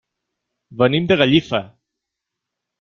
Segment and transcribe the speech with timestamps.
[0.79, 1.63] Venim de Gallifa.